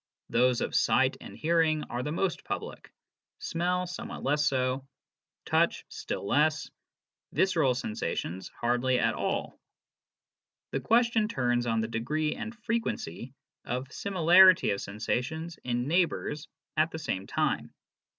[0.29, 2.91] Those of sight and hearing are the most public;
[3.37, 4.87] smell somewhat less so;
[5.45, 6.71] touch still less;
[7.33, 9.59] visceral sensations hardly at all.
[10.71, 16.89] The question turns on the degree and frequency of similarity of sensations in neighbours at
[16.89, 17.71] the same time.